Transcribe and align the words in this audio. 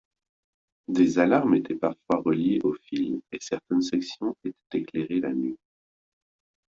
Des 0.87 1.19
alarmes 1.19 1.53
étaient 1.53 1.75
parfois 1.75 2.23
reliées 2.25 2.57
aux 2.63 2.73
fils 2.73 3.21
et 3.31 3.37
certaines 3.39 3.83
sections 3.83 4.35
étaient 4.43 4.79
éclairées 4.79 5.19
la 5.19 5.31
nuit. 5.31 5.59